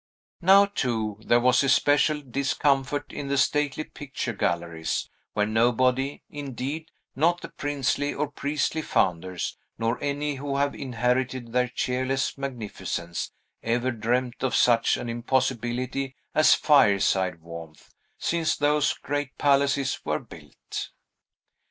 [0.41, 7.41] Now, too, there was especial discomfort in the stately picture galleries, where nobody, indeed, not
[7.41, 14.41] the princely or priestly founders, nor any who have inherited their cheerless magnificence, ever dreamed
[14.43, 20.89] of such an impossibility as fireside warmth, since those great palaces were built.